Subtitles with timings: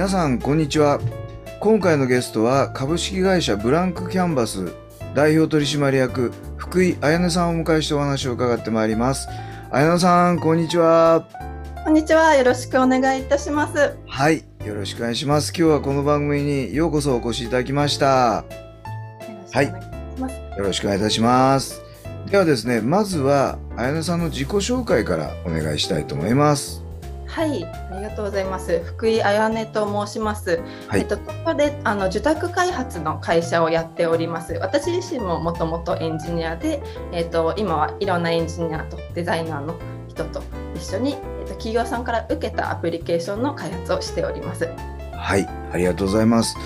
[0.00, 0.98] 皆さんこんにちは。
[1.60, 4.72] 今回のゲストは株式会社ブランクキャンバス
[5.14, 9.28] 代表取締役福井彩音さんをお迎えしてお話を伺ってまいります。
[9.70, 11.26] 彩音さんこんにちは。
[11.84, 12.34] こんにちは。
[12.34, 13.94] よろしくお願いいたします。
[14.06, 15.52] はいよろしくお願いします。
[15.54, 18.46] 今日はこの番組にようこそお越しいただきました。
[19.52, 19.66] はい。
[19.66, 21.82] よろしくお願いいたします。
[22.30, 26.89] ではですねまずは彩音さんの自己紹介からお願いしたいと思います
[27.30, 28.82] はい、ありがとうございます。
[28.84, 30.60] 福井彩音と申します。
[30.88, 34.54] はいえっと、ここであの受託開発の会社をやっております。
[34.54, 40.42] 私自身ももともとエンジニアで、えっと、今はいろんなエンジニアとデザイナーの人と
[40.74, 44.68] 一緒に、えっと、企業さんから受けたアプリケーションの開発をしております。
[45.14, 46.56] はい、ありがとうございます。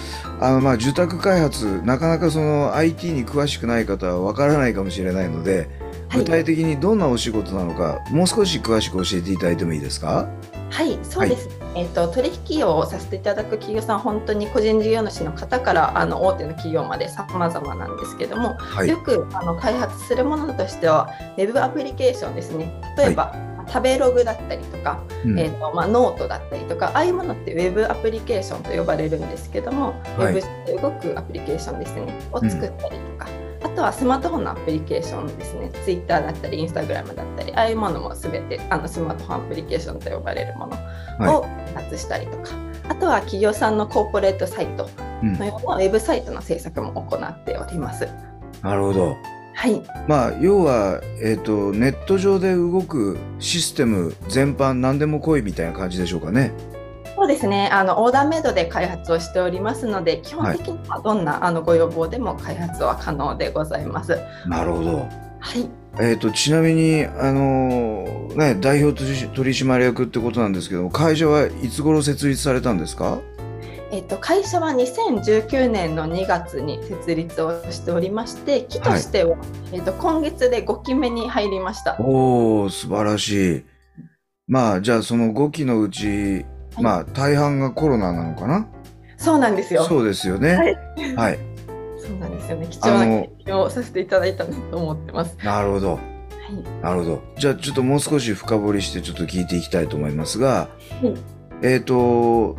[0.40, 5.83] あのまあ住宅開発なかなかその IT に詳しくない方はわからないかもしれないので、はい
[6.14, 10.28] 具体的にどんなお仕事なのかもう少し詳しく教えていただいてもいいですか？
[10.70, 18.88] はい、そうです、えっ、と取引をさせていただく企業さん本当に個人事業主の方からあの大手の企業まで様々なんですけども、はい。
[18.88, 22.80] よくあの開発するものとしてはウェブアプリケーションですね。
[22.98, 23.36] 例えば、
[23.68, 25.38] 食べログだったりとか、うん。
[25.38, 30.34] えーとまあ、ノートだったりとかああいうものってウェブアプリケーションと呼ばれるんですけども、はい。
[30.34, 32.12] ウェブで動くアプリケーションですね。
[32.32, 33.28] を作ったりとか、
[33.64, 41.42] あとはスマートフォンのアプリケーションですね Twitter だったり Instagram だったりああいうものも全てあのスマートフォンアプリケーションと呼ばれるものを
[41.74, 42.50] 開発したりとか、
[42.88, 44.88] あとは企業さんのコーポレートサイト
[45.22, 48.06] うんのようなウェブサイトの制作も行っております。
[48.62, 49.16] なるほど。
[49.54, 56.52] はい、まあ要はえっ、とネット上で動くシステム全般何でも来いみたいな感じでしょうかね。
[57.24, 64.18] そうですねあのオーダーメイドで開発をしておりますので基本的にはどんな、あのご要望でも開発は可能でございます。
[64.46, 64.98] なるほど。
[64.98, 65.08] は
[65.58, 65.66] い、
[66.02, 73.18] えっ、とちなみにあのーね代表取取締役ってことなんですけども会社はいつ頃設立されたんですか？
[73.90, 79.38] えっと、会社は2019年の2月に設立をしておりまして期としては、
[79.72, 81.96] えっと、今月で5期目に入りました。
[82.00, 83.64] おお素晴らしい。
[84.46, 88.66] まあじゃあその5期のうち、はいまあ大半がコロナなのかな？
[89.16, 89.84] そうなんですよ。
[89.84, 90.54] そうですよね。
[90.54, 91.38] はいはい。
[91.98, 92.66] そうなんですよね。
[92.68, 95.36] 貴重な経験をさせていただいたなと思ってます。
[95.42, 95.94] なるほど。
[95.94, 97.22] はい、なるほど。
[97.38, 100.68] じゃあちょっともう少し深掘りしてちょっと聞いていきたいと思いますが、
[101.02, 101.18] うん
[101.62, 102.56] えっ、と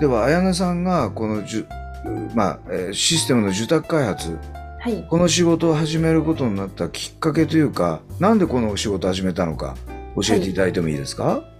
[0.00, 1.66] では綾菜さんがこのじゅ
[2.34, 4.36] まあ、えーシステムの受託開発
[4.80, 9.76] はい、この仕事を始めることになったきっかけというかなんでこの仕事を始めたのか
[10.16, 11.51] 教えていただいてもいいですか、は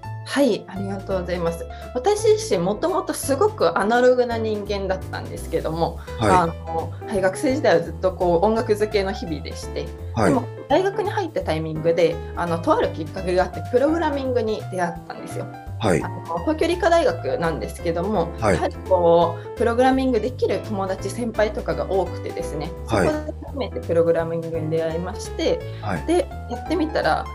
[0.42, 1.66] い、ありがとうございます。
[1.94, 9.86] 私自身もともとすごくアナログな人間だったんですけども、あはのはい、学生時代はずっとこう音楽漬けの日々でして、い。
[10.14, 10.34] はいで。
[10.34, 15.46] も大学に入ったタイミングであのとあるきっかけがあってプログラミングに出会ったんですよ。
[15.78, 16.08] はいあ。
[16.08, 26.06] の東京理科大学なんですけども、はいやはりこうプログラミングできる友達先輩とかが多くてですね、はいそこで初めてプログラミングに出会いましてはい。
[26.06, 27.26] でやってみたら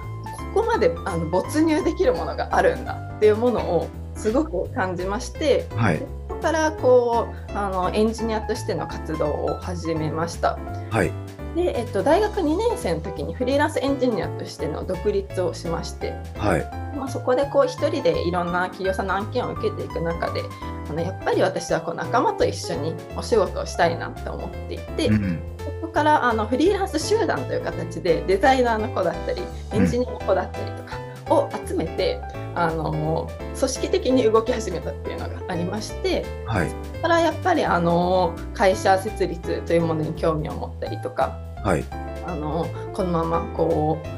[0.58, 6.00] ここまであの没入できるものがあるんだっていうものをすごく感じましてはい。
[6.00, 10.58] そこからこうあのエンジニアとしての活動を始めました。
[10.90, 11.12] はい。
[11.56, 16.87] で、えっと、大学2年生の時にフリーランスエンジニアとしての独立をしまして、はい。
[16.98, 20.42] まあ、そこでこう一人でいろんな企業さんの案件を受けていく中で
[20.90, 25.40] あのやっぱり私はこう仲間と一緒にお仕事をしたいなと思っていて、うん。
[25.58, 29.42] そこからあのフリーランス集団という形でデザイナーの子だったり
[29.74, 30.98] エンジニアの子だったりとか
[31.30, 32.22] を集めて、
[32.56, 36.70] あの組織的に動き始めたっていうのがありましてはい。
[36.70, 41.84] そこからやっぱりあの会社設立というものに興味を持ったりとかはい。
[42.26, 44.17] あのこのままこう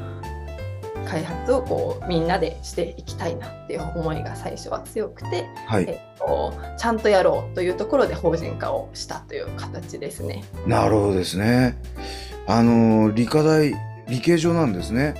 [1.08, 5.84] 開発をこうみんなでしていきたいなっていう思いが最初は強くて、はい。
[5.88, 10.44] えっと、ちゃんとやろうというところで法人化をしたという形ですね。
[10.66, 11.76] なるほどですね。
[12.46, 13.72] あの理科大
[14.08, 15.14] 理系上なんですね。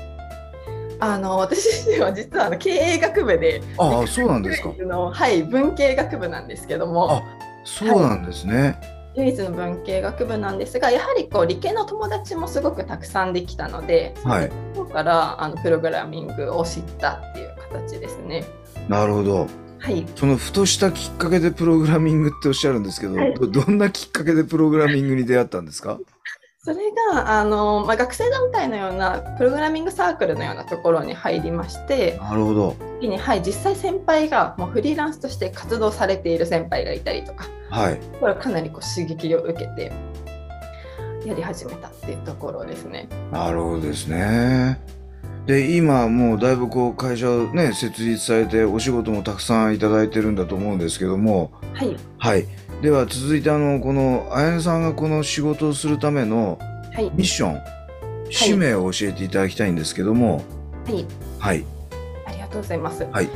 [1.01, 4.73] あの私自身は実はあの経営学部でああ、そうなんですか。
[4.81, 7.23] のはい文系学部なんですけどもあ
[7.65, 9.00] そうなんですね。
[9.17, 18.45] 唯一の文系学部なんですがやはりこう理系の友達もすごくたくさんできたので、はいそこからあのプログラミングを知ったっていう形ですね。
[18.89, 19.49] なるほど。
[19.79, 25.99] はい、そのふとしたきっかけでプログラミングっておっしゃるんですけど、はいどどんなきっかけでプログラミングに出会ったんですか？
[26.63, 32.77] それがあの、まあ、学生団体のようなプログラミングサークルのようなところに入りましてなるほど。
[33.01, 37.99] 時に、はい、実際先輩がもうフリーランスとして活動されている先輩がいたりとかはい。
[38.21, 39.91] これかなりこう刺激を受けて
[41.25, 43.09] やり始めたっていうところですね。
[43.33, 44.79] なるほどですね。
[45.47, 52.47] で、今もうだいぶこう会社をね、設立されてお仕事もたくさんいただいてるんだと思うんですけども、はい、はい。
[52.83, 56.59] では続いてあの、この、あやねさんがこの仕事をするための
[56.93, 57.61] はい、ミッション、
[58.31, 60.43] 使命を教えていただきたいんですけども、
[60.85, 61.07] はい、
[61.39, 61.65] はい。
[62.27, 63.05] ありがとうございます。
[63.05, 63.29] はい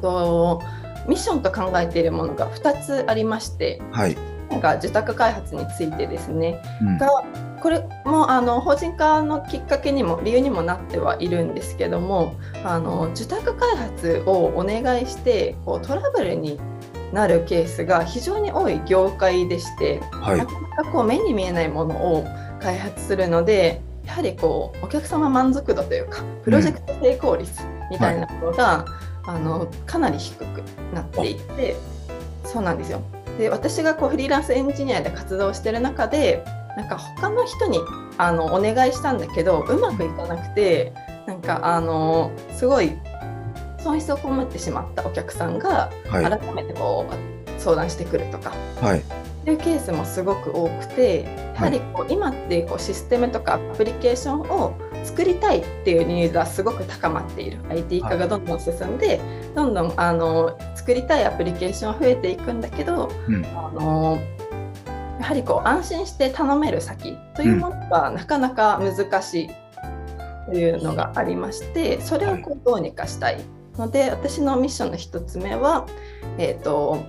[0.00, 0.62] と
[1.06, 4.16] ミッションと考えているものが2つありまして、はい。
[4.50, 7.08] なんか受託開発についてですね、うんが
[7.60, 16.58] これもあの法人化のきっかけにも理由にもなってはいるんですけどもあの受託開発をお願いしてこうトラブルに
[17.12, 20.46] なるケースが非常に多い業界でして、はいな。
[20.46, 22.24] かなかこう目に見えないものを
[22.60, 28.86] 開発するのでやはりこうお客様満足度というかプロジェクト成功率みたいなものが、
[29.24, 30.62] あのかなり低く
[30.94, 31.76] なっていて
[32.44, 33.02] そうなんですよ。
[33.40, 36.44] で私がこうフリーランスエンジニアで活動してる中で
[36.76, 37.78] なんか他の人に
[38.18, 40.92] あのお願いしたんだけどうまくいかなくて
[41.26, 42.92] なんかあのすごい
[43.82, 46.38] 損失を被ってしまったお客さんがはい。
[46.38, 48.52] 改めてこう相談してくるとか
[48.82, 49.00] はい。
[49.00, 49.02] っ
[49.44, 51.22] ていうケースもすごく多くて
[51.54, 59.20] やはりこう今ってこうシステムとかアプリケーションを作りたいっていうニーズはすごく高まっている IT 化がどんどん進んで
[59.54, 64.18] どんどんあの作りたいアプリケーションは増えていくんだけど、うんあの
[65.18, 69.50] やはりこう安心して頼める先というものがなかなか難しい
[70.46, 73.40] というのがありましてそれをこうどうにかしたい
[73.76, 75.86] ので私のミッションの一つ目は、
[76.38, 77.04] えー、と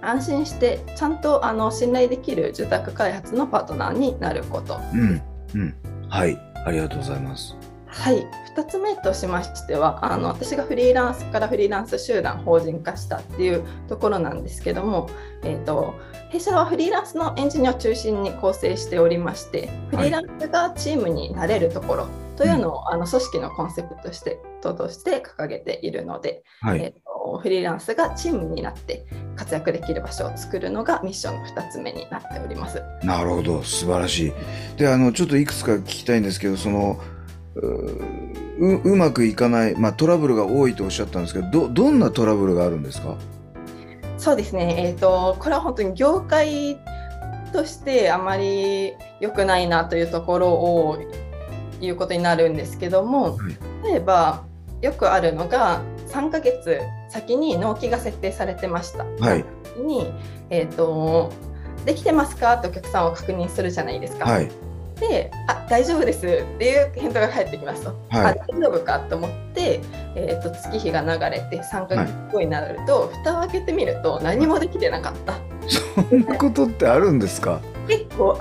[0.00, 4.80] 安心してちゃんとあの信頼できる住宅開発のパートナーになること。
[4.94, 5.22] うん。
[5.54, 5.74] うん。
[6.08, 6.45] はい。
[6.66, 7.54] ありがとうございます。
[8.02, 15.08] はい、2つ目としましてはあの私がフリーランスからフリーランス集団法人化したっていうところなんですけども、
[15.42, 15.94] えー、と
[16.30, 26.80] 弊社はフリーランスのエンジニアを中心に構成しておりましてフリーランスがチームになれるところというのを、あの組織のコンセプトとしてとして掲げているので、はい。
[26.80, 29.06] えー、とフリーランスがチームになって
[29.36, 32.82] 活躍できる場所を作るのがミッションの2つ目になっております。
[33.02, 33.62] なるほど。
[33.62, 34.32] 素晴らしい。
[34.76, 36.98] で、あの、ちょっといくつか聞きたいんですけど、その、
[37.56, 43.16] うううまくいかない、まあ、トラブルが多いとおっしゃったんですけどどどんなトラブルがあるんですか？
[44.18, 46.78] そうですね、えーと、これは本当に業界
[47.52, 50.98] としてあまり良くないなというところを
[51.80, 53.56] 言うことになるんですけども、はい。
[53.84, 54.44] 例えば
[54.80, 56.80] よくあるのが3ヶ月
[57.10, 59.04] 先に納期が設定されてました。
[59.04, 59.44] はい。
[59.76, 60.12] 時に、
[60.50, 61.32] えーと
[61.84, 62.54] できてますか？
[62.54, 64.24] ってお客さんを確認するじゃないですか。
[64.24, 64.50] はい
[65.00, 67.94] で「あ大丈夫です」っていう返答が返ってきますと。
[68.10, 68.26] はい。
[68.26, 69.80] あ大丈夫かと思って、
[70.14, 75.34] えー、と月日が流れて3ヶ月後になると、蓋を開けてみると何もできてなかった。
[75.68, 77.60] そんなことってあるんですか？
[77.88, 78.38] 結構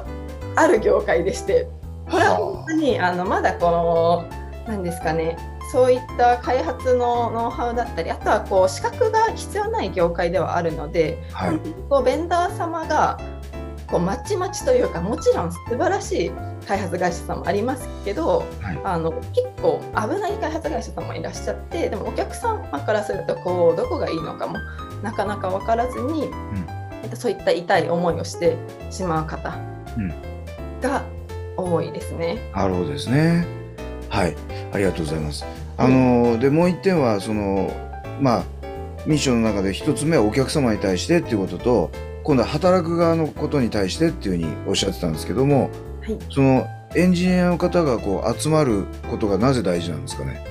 [0.55, 1.67] ある業界でして。
[2.09, 3.11] これは本当にあ。
[3.15, 4.25] のまだこの
[4.67, 5.37] 何ですかね
[5.71, 11.59] そういった開発のノウハウだったりあとはこう資格が必要ない業界ではあるので、はい。
[11.89, 13.17] こうベンダー様が
[13.95, 16.31] こうまちまちというかもちろん素晴らしい
[16.67, 18.79] 開発会社さんもありますけど、はい。
[18.83, 24.57] あの結構危ない開発会社さんもいらっしゃってでもお客様からするとこうどこがいいのかも
[25.01, 26.29] なかなか分からずに、
[27.03, 28.57] えっとそういった痛い思いをして
[28.91, 29.57] しまう方
[29.97, 30.13] うん。
[30.81, 31.03] が
[31.55, 32.51] 多いですね。
[32.53, 33.47] なるほどですね。
[34.09, 34.35] はい。
[34.73, 35.45] ありがとうございます。
[35.77, 37.71] あのでもう一点はその
[38.19, 38.43] まあ
[39.05, 41.91] ミッションの中で一つ目はお客様に対してっていうことと
[42.25, 45.69] 今度は働く側のことに対してっていうふうにおっしゃってたんですけども
[46.01, 46.17] はい。
[46.31, 50.43] そのエンジニアの方がこう集まることがなぜ大事なんですかね？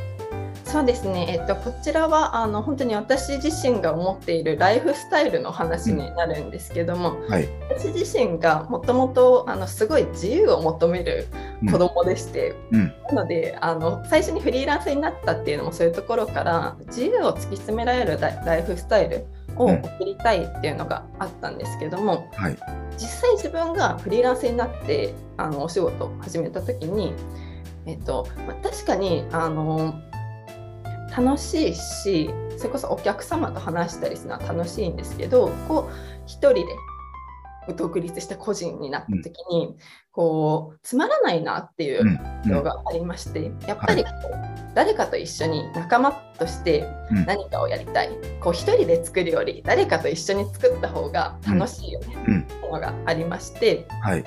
[0.64, 7.48] そうですね、えっと、こちらはあの本当に私自身が思っているライフスタイルの話になるんですけども、はい。
[7.68, 11.28] 私自身がもともとあのすごい自由を求める
[11.70, 12.92] 子供でして、うん。
[13.08, 19.74] なのであの最初にフリーランスになったっていうのもそういうところから自由を突き詰められるライフスタイルをうん。
[19.74, 22.56] 送りたいっていうのがあったんですけども、はい。
[22.96, 27.12] 実際自分がフリーランスになってあのお仕事を始めた時に、
[27.86, 29.94] えっとまあ確かにあの
[31.16, 35.92] 楽しいしそれこそお客様と話したりするのは楽しいんですけどこう
[36.26, 36.64] 一人で
[37.72, 39.76] 独立して個人になった時に、
[40.12, 42.50] こうつまらないなっていううん。
[42.50, 47.24] のがありまして、やっぱりこう、誰かと一緒に仲間としてうん。
[47.26, 52.40] 何かをやりたい、こう一人で作るより誰かと一緒に作った方が楽しいよね、うん。
[52.40, 54.24] っていうのがありましてはい。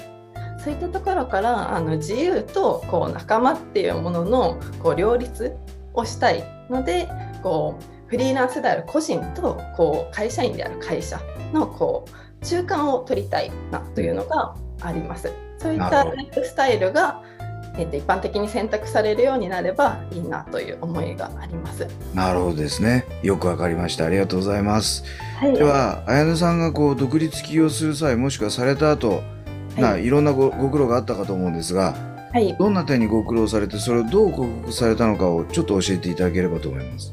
[0.60, 5.56] そういったところからあの自由とこう仲間っていうもののこう両立
[5.94, 7.08] をしたいので
[7.44, 11.19] こうフリーランスである個人とこう会社員である会社
[11.53, 15.31] のこう中間を取りたいなというのがあります。
[15.57, 17.23] そういったライフスタイルが、
[17.77, 21.87] えっと一般的に選択されるようになればいいなという思いがあります。
[22.13, 23.05] なるほどですね。
[23.23, 24.05] よくわかりました。
[24.05, 25.03] ありがとうございます。
[25.39, 29.23] はい、では綾音さんがこう独立起業する際もしくはされた後、
[29.77, 29.81] い。
[29.81, 31.95] ないろんなごご苦労があったかと思うんですが
[32.33, 37.11] はい、どんな点にご苦労されてそれをどう克服されたのかをちょっと教えていただければと思います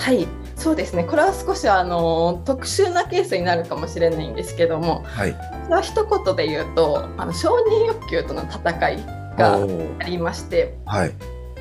[0.00, 0.26] はい、
[0.56, 1.04] そうですね。
[1.04, 5.36] これは少しあの特殊なケースになるかもしれないんですけども、はい。
[5.64, 9.04] それは一言で言うと、あの承認欲求との戦い
[9.36, 9.58] が
[9.98, 11.12] ありまして、はい。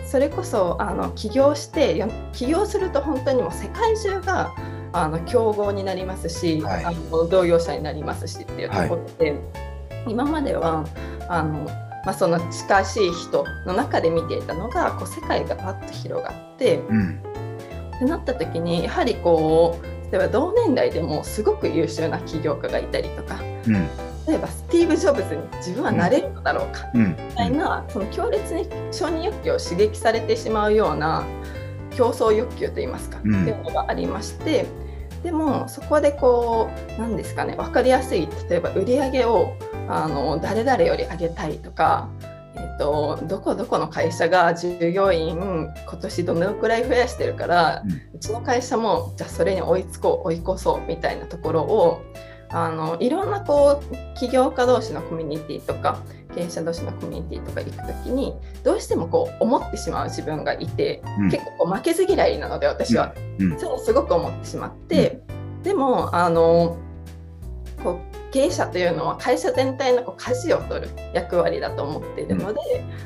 [0.06, 4.56] それこそあの起業してよ起業すると本当にもう世界中が
[4.94, 6.86] あの競合になりますし、はい。
[6.86, 9.38] あの同業者になりますしっていうところで、
[10.08, 10.86] 今までは
[11.28, 11.66] あの、
[12.06, 17.29] まあ、その近しい人の中で見ていたのがこう世界がパッと広がってうん
[18.00, 23.90] ってなった時にやはりこう例えば同年代でもすごく優秀な起業家がいたりとかうん。
[24.28, 27.10] 例えばスティーブ・ジョブズに自分はなれるのだろうか、うん。
[27.10, 31.26] みたいなその強烈に承認欲求を刺激されてしまうような
[31.96, 33.42] 競争欲求といいますか、うん。
[33.42, 34.68] っていうのがありまして
[35.24, 39.56] でもそこでこう何ですかね分かりやすい例えば売り上げを
[39.88, 42.29] あの誰々より上げたいとか、えー、
[42.80, 45.68] とどこどこの会社が従業員今
[46.02, 47.84] 年どのくらい増やしてるから、
[48.14, 52.02] ううちの会社もじゃあそれに追いつこう追い越そうみたいなところを
[52.50, 56.00] あのいろんなこう起業家同士のコミュニティとか
[56.34, 58.34] 経営者同士のコミュニティとか行く時に
[58.64, 61.30] どうしてもこう思ってしまう自分がいて、うん。
[61.30, 63.60] 結構こう負けず嫌いなので私は、うん。
[63.60, 65.22] それをすごく思ってしまって、
[65.64, 66.78] でもあの
[67.84, 72.60] こう経営者というのは会社全体のこう舵を取る役割だと思っているので、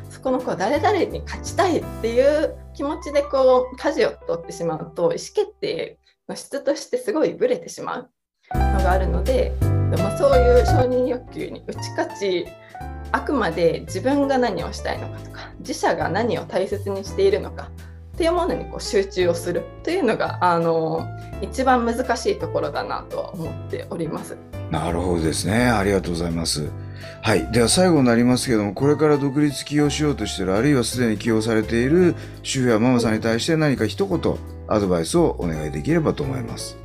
[0.09, 8.09] そこのこう誰々に勝ちたいっていう気持ちでこう舵を取ってしまうと意思決定の質としてすごいブレてしまう
[8.53, 12.47] のがあるのででもそういう承認欲求に打ち勝ち
[13.11, 17.69] あくまで自分が何をしたいのかとか自社が何を大切にしているのか
[18.13, 21.07] っていうものにこう集中をするというのがあの
[21.41, 24.37] 一番難しいところだなとは思っております。
[24.69, 25.67] なるほどですね。
[25.67, 26.69] ありがとうございます。
[27.21, 27.51] はい。
[27.51, 34.35] では最後になりますけどもこれから独立起業しようとしているあるいはすでに起業されている主婦やママさんに対して何か一言
[34.67, 36.77] アドバイスをお願いできればと思います。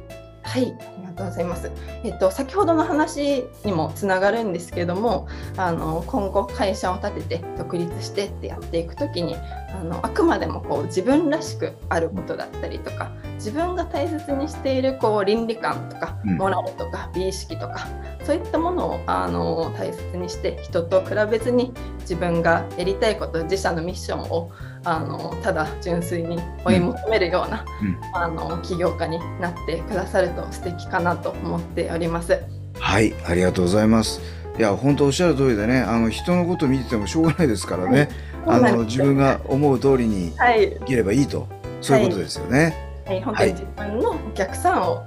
[0.43, 1.71] はい、ありがとうございます。
[2.05, 9.37] えっと、先ほどの話にもつながるんですけどもあの今後会社を立てて独立してってやっていく時に
[9.69, 16.37] あのあくまでもこう自分らしくあることだったりとか自分が大切にしているこう倫理観とかうん。
[16.37, 17.87] モラルとか美意識とか、
[18.25, 24.51] そういったものをあの大切にして人と比べずに自分がやりたいこと自社のミッションを
[24.85, 27.99] あのただ純粋に追い求めるような、うん。
[28.15, 32.43] あの起業家になってくださると素敵かなと思っております。
[32.81, 34.21] はいありがとうございます。
[34.59, 41.47] いや本当おっしゃる通りでねあの人のこと見ててもしょうがないですからね、あそうなんですの自分が思う通りにはい、生きればいいと。
[41.81, 42.75] そういうことですよね、
[43.07, 45.05] はい、本当に自分のお客さんを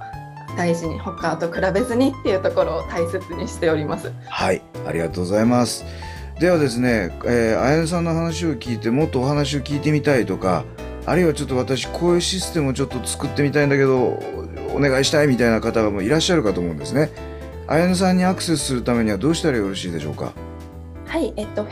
[0.56, 4.10] 大事に他と比べずにっていうところを大切にしております。
[4.26, 5.84] はい、ありがとうございます。
[6.40, 10.64] ではですね、えー、あやねさんの話を聞いてもっとお話を聞いてみたいとか、
[11.04, 14.18] あるいはちょっと私こういうシステムをちょっと作ってみたいんだけど
[14.74, 17.10] お願いしたいみたいな方がもういらっしゃるかと思うんですね。
[17.66, 20.32] あやねさんにアクセスするためにはどうしたらよろしいでしょうか？
[21.06, 21.64] はい、えっと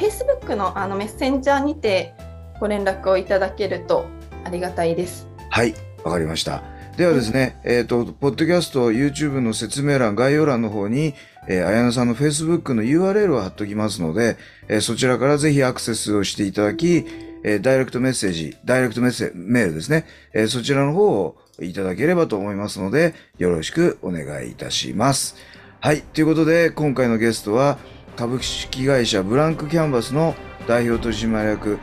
[0.57, 2.15] のあのメッセンジャーにて
[2.61, 4.07] ご連絡をいただけると
[4.45, 5.29] ありがたいです。
[5.51, 6.63] はい、わかりました。
[6.97, 11.15] ではですね、えっ、と、ポッドキャスト、YouTube の説明欄、概要欄の方に、
[11.49, 14.37] えー、あやなさんの Facebook の URL を貼っておきますので、
[14.69, 17.07] えーそちらからぜひアクセスをしていただき、
[17.43, 20.05] えーダイレクトメッセージ、ダイレクトメッセメールですね、
[20.35, 25.37] えーそちらの方をいただければと思いますので、よろしくお願いいたします。
[25.81, 27.79] はい、ということで、今回のゲストは、
[28.17, 30.35] 株式会社ブランクキャンバスの
[30.67, 31.79] 代表取締役、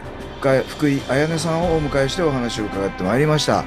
[0.68, 3.64] 福井彩音さんをお迎えしてお話を伺ってまいりました。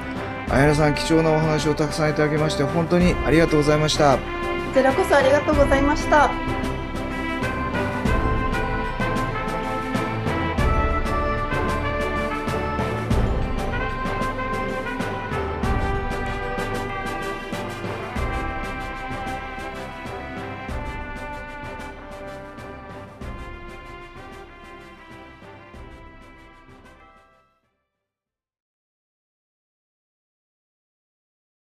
[0.48, 4.16] 彩音さん、貴重なお話をたくさんいただきまして、本当にありがとうございました。
[4.16, 4.22] こ
[4.74, 6.30] ちらこそありがとうございました。